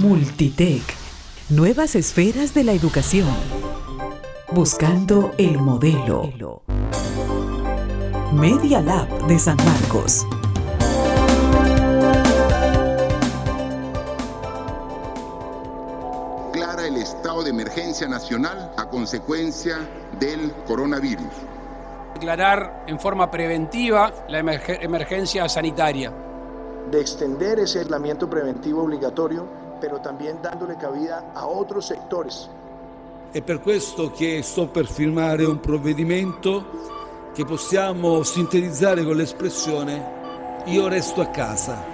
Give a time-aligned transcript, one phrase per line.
[0.00, 0.82] Multitech.
[1.50, 3.28] Nuevas esferas de la educación.
[4.50, 6.62] Buscando el modelo.
[8.32, 10.26] Media Lab de San Marcos.
[16.54, 19.76] Clara el estado de emergencia nacional a consecuencia
[20.18, 21.32] del coronavirus.
[22.14, 26.10] Declarar en forma preventiva la emergencia sanitaria.
[26.90, 32.48] De extender ese aislamiento preventivo obligatorio, pero también dándole cabida a otros sectores.
[33.32, 40.20] È per questo che sto per firmare un provvedimento che possiamo sintetizzare con l'espressione
[40.66, 41.84] io resto a casa.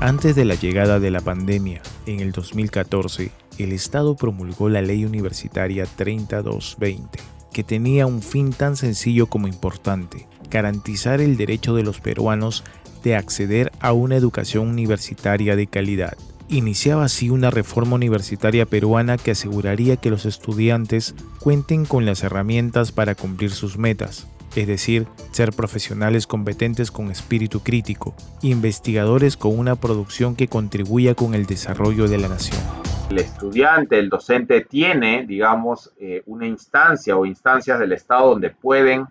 [0.00, 5.06] Antes de la llegada de la pandemia, en el 2014, el Estado promulgó la Ley
[5.06, 7.18] Universitaria 3220,
[7.50, 12.64] que tenía un fin tan sencillo como importante, garantizar el derecho de los peruanos
[13.02, 16.16] de acceder a una educación universitaria de calidad.
[16.48, 22.90] Iniciaba así una reforma universitaria peruana que aseguraría que los estudiantes cuenten con las herramientas
[22.90, 29.76] para cumplir sus metas, es decir, ser profesionales competentes con espíritu crítico, investigadores con una
[29.76, 32.58] producción que contribuya con el desarrollo de la nación.
[33.10, 39.06] El estudiante, el docente tiene, digamos, eh, una instancia o instancias del Estado donde pueden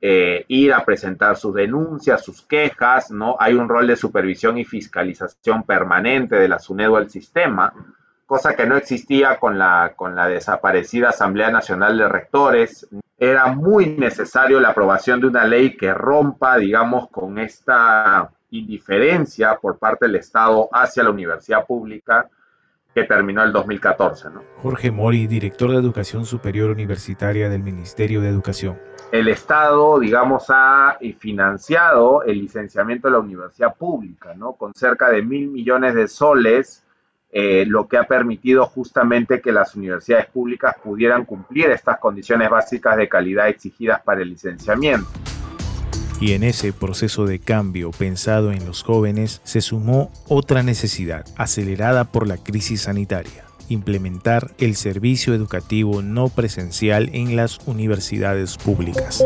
[0.00, 3.36] eh, ir a presentar sus denuncias, sus quejas, ¿no?
[3.38, 7.72] Hay un rol de supervisión y fiscalización permanente de la SUNEDO al sistema,
[8.24, 13.96] cosa que no existía con la, con la desaparecida Asamblea Nacional de Rectores, era muy
[13.98, 20.16] necesario la aprobación de una ley que rompa, digamos, con esta indiferencia por parte del
[20.16, 22.28] Estado hacia la universidad pública
[22.94, 24.30] que terminó el 2014.
[24.30, 24.42] ¿no?
[24.62, 28.78] Jorge Mori, director de Educación Superior Universitaria del Ministerio de Educación.
[29.12, 34.52] El Estado, digamos, ha financiado el licenciamiento de la universidad pública, ¿no?
[34.52, 36.84] Con cerca de mil millones de soles
[37.32, 42.96] eh, lo que ha permitido justamente que las universidades públicas pudieran cumplir estas condiciones básicas
[42.96, 45.08] de calidad exigidas para el licenciamiento.
[46.20, 52.04] Y en ese proceso de cambio pensado en los jóvenes se sumó otra necesidad, acelerada
[52.04, 59.24] por la crisis sanitaria, implementar el servicio educativo no presencial en las universidades públicas.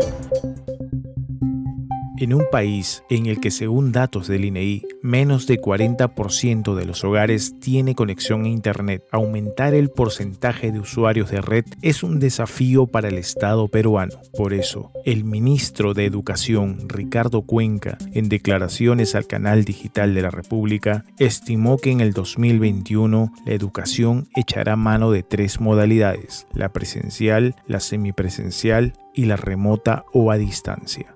[2.17, 7.03] En un país en el que según datos del INEI, menos de 40% de los
[7.03, 12.87] hogares tiene conexión a Internet, aumentar el porcentaje de usuarios de red es un desafío
[12.87, 14.13] para el Estado peruano.
[14.37, 20.31] Por eso, el ministro de Educación, Ricardo Cuenca, en declaraciones al canal digital de la
[20.31, 27.55] República, estimó que en el 2021 la educación echará mano de tres modalidades, la presencial,
[27.67, 31.14] la semipresencial y la remota o a distancia.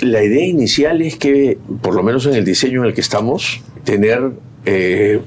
[0.00, 3.62] La idea inicial es que, por lo menos en el diseño en el que estamos,
[3.84, 4.32] tener
[4.64, 5.20] eh,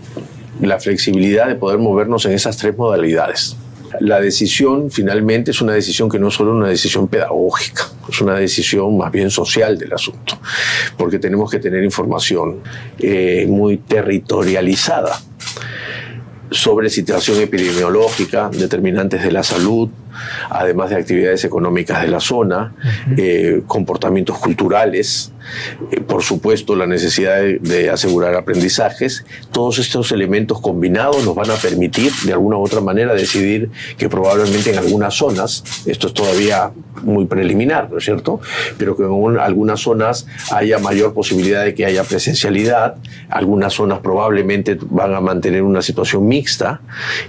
[0.62, 3.56] la flexibilidad de poder movernos en esas tres modalidades.
[4.00, 8.36] La decisión finalmente es una decisión que no es solo una decisión pedagógica, es una
[8.36, 10.40] decisión más bien social del asunto,
[10.98, 12.60] porque tenemos que tener información
[13.00, 15.20] eh, muy territorializada
[16.52, 19.90] sobre situación epidemiológica, determinantes de la salud,
[20.50, 22.74] además de actividades económicas de la zona,
[23.18, 25.32] eh, comportamientos culturales,
[25.92, 29.26] eh, por supuesto la necesidad de, asegurar aprendizajes.
[29.52, 34.10] Todos estos elementos combinados nos van a permitir de alguna u otra manera decidir que
[34.10, 36.72] probablemente en algunas zonas, esto es todavía
[37.04, 38.42] muy preliminar, ¿no es cierto?
[38.78, 42.96] Pero que en algunas zonas haya mayor posibilidad de que haya presencialidad,
[43.30, 46.82] algunas zonas probablemente van a mantener una situación mixta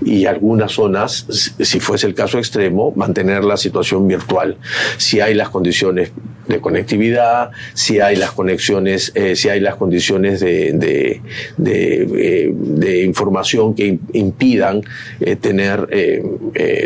[0.05, 1.27] y algunas zonas,
[1.59, 4.57] si fuese el caso extremo, mantener la situación virtual.
[4.97, 6.13] Si hay las condiciones
[6.51, 11.21] de conectividad, si hay las conexiones, eh, si hay las condiciones de,
[11.65, 14.83] eh, de, información que impidan
[15.21, 15.89] eh, tener,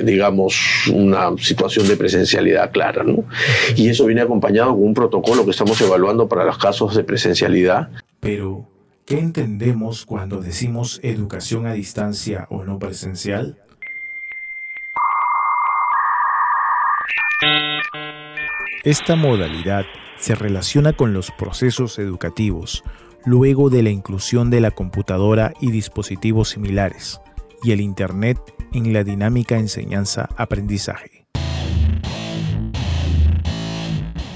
[0.05, 3.03] digamos, una situación de presencialidad clara.
[3.03, 3.25] ¿no?
[3.75, 7.89] Y eso viene acompañado con un protocolo que estamos evaluando para los casos de presencialidad.
[8.21, 8.69] Pero,
[9.07, 13.64] ¿qué entendemos cuando decimos educación a distancia o no presencial?
[18.85, 19.87] Esta modalidad
[20.19, 22.85] se relaciona con los procesos educativos
[23.25, 27.21] luego de la inclusión de la computadora y dispositivos similares
[27.63, 28.39] y el Internet
[28.73, 31.27] en la dinámica enseñanza-aprendizaje.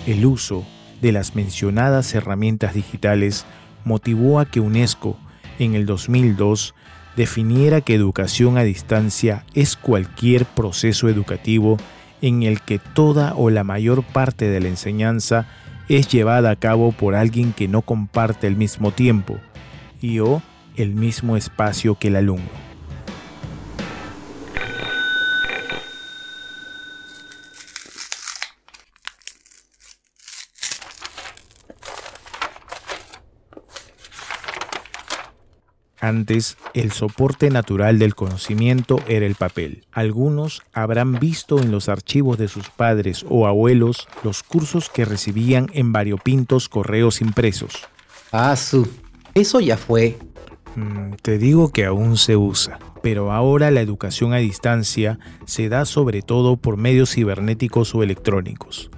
[0.07, 0.65] El uso
[1.03, 3.45] de las mencionadas herramientas digitales
[3.85, 5.19] motivó a que UNESCO
[5.59, 6.75] en el 2002
[7.17, 11.77] definiera que educación a distancia es cualquier proceso educativo
[12.23, 15.47] en el que toda o la mayor parte de la enseñanza
[15.89, 19.39] es llevada a cabo por alguien que no comparte el mismo tiempo
[20.01, 20.43] y o
[20.77, 22.68] el mismo espacio que el alumno.
[36.01, 39.85] Antes, el soporte natural del conocimiento era el papel.
[39.93, 45.69] Algunos habrán visto en los archivos de sus padres o abuelos los cursos que recibían
[45.73, 47.87] en variopintos correos impresos.
[48.31, 48.89] Ah, su.
[49.35, 50.19] Eso ya fue.
[50.77, 55.85] Mm, te digo que aún se usa, pero ahora la educación a distancia se da
[55.85, 58.91] sobre todo por medios cibernéticos o electrónicos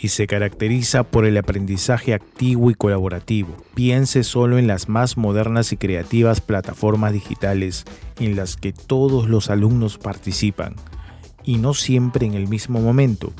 [0.00, 3.56] y se caracteriza por el aprendizaje activo y colaborativo.
[3.74, 7.84] Piense solo en las más modernas y creativas plataformas digitales
[8.18, 10.74] en las que todos los alumnos participan,
[11.44, 13.32] y no siempre en el mismo momento.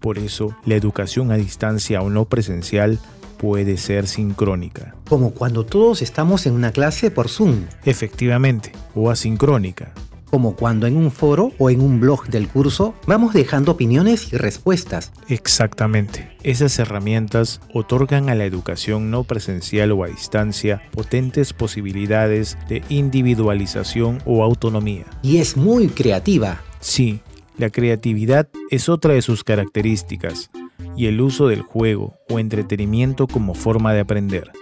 [0.00, 2.98] Por eso, la educación a distancia o no presencial
[3.36, 4.94] puede ser sincrónica.
[5.08, 7.66] Como cuando todos estamos en una clase por Zoom.
[7.84, 9.92] Efectivamente, o asincrónica,
[10.30, 14.36] como cuando en un foro o en un blog del curso vamos dejando opiniones y
[14.36, 15.12] respuestas.
[15.28, 16.36] Exactamente.
[16.42, 24.18] Esas herramientas otorgan a la educación no presencial o a distancia potentes posibilidades de individualización
[24.24, 25.06] o autonomía.
[25.22, 26.60] Y es muy creativa.
[26.80, 27.20] Sí,
[27.56, 30.50] la creatividad es otra de sus características
[30.96, 34.52] y el uso del juego o entretenimiento como forma de aprender,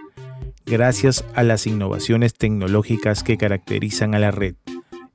[0.65, 4.55] gracias a las innovaciones tecnológicas que caracterizan a la red.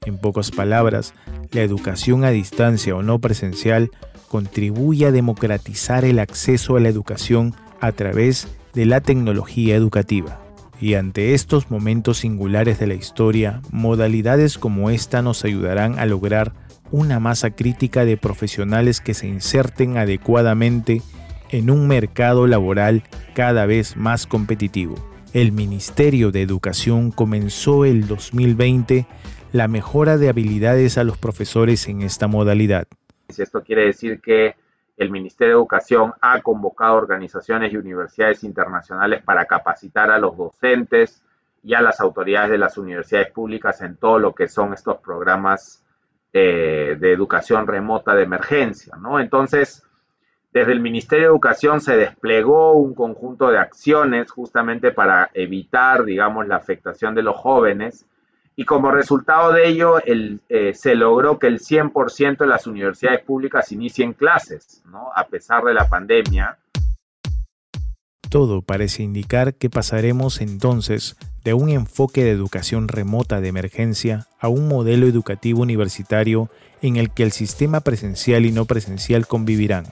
[0.04, 1.14] En pocas palabras,
[1.52, 3.92] la educación a distancia o no presencial
[4.30, 10.42] contribuye a democratizar el acceso a la educación a través de la tecnología educativa.
[10.80, 16.54] Y ante estos momentos singulares de la historia, modalidades como esta nos ayudarán a lograr
[16.90, 21.04] una masa crítica de profesionales que se inserten adecuadamente
[21.52, 23.04] en un mercado laboral
[23.36, 24.96] cada vez más competitivo.
[25.34, 29.06] El Ministerio de Educación comenzó el 2020
[29.52, 32.88] la mejora de habilidades a los profesores en esta modalidad.
[33.28, 34.56] Esto quiere decir que
[34.98, 41.24] el Ministerio de Educación ha convocado organizaciones y universidades internacionales para capacitar a los docentes
[41.64, 45.84] y a las autoridades de las universidades públicas en todo lo que son estos programas
[46.34, 49.20] eh, de educación remota de emergencia, ¿no?
[49.20, 49.84] Entonces,
[50.54, 56.48] desde el Ministerio de Educación se desplegó un conjunto de acciones justamente para evitar, digamos,
[56.48, 58.06] la afectación de los jóvenes
[58.62, 63.72] y como resultado de ello eh, se logró que el 100% de las universidades públicas
[63.72, 65.10] inicien clases, ¿no?
[65.16, 66.60] a pesar de la pandemia.
[68.30, 74.48] Todo parece indicar que pasaremos entonces de un enfoque de educación remota de emergencia a
[74.48, 76.52] un modelo educativo universitario
[76.84, 79.86] en el que el sistema presencial y no presencial convivirán.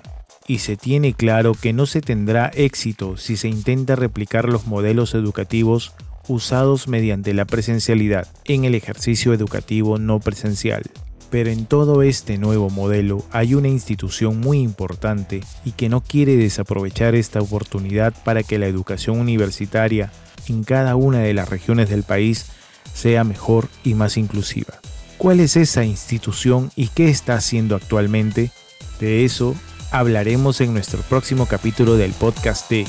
[0.46, 5.16] Y se tiene claro que no se tendrá éxito si se intenta replicar los modelos
[5.16, 5.96] educativos
[6.30, 10.84] usados mediante la presencialidad en el ejercicio educativo no presencial.
[11.30, 16.38] Pero en todo este nuevo modelo hay una institución muy importante y que no quiere
[16.38, 20.12] desaprovechar esta oportunidad para que la educación universitaria
[20.48, 22.48] en cada una de las regiones del país
[22.94, 24.74] sea mejor y más inclusiva.
[25.18, 28.52] ¿Cuál es esa institución y qué está haciendo actualmente?
[29.00, 29.56] De eso
[29.92, 32.86] hablaremos en nuestro próximo capítulo del podcast de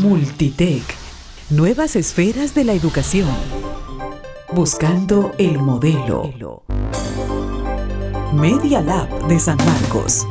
[0.00, 1.01] Multitech
[1.52, 3.28] Nuevas esferas de la educación.
[4.54, 6.62] Buscando el modelo.
[8.32, 10.26] Media Lab de San Marcos.